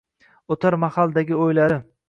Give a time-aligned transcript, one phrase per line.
[0.55, 1.83] oʼtar mahaldagi oʼylari.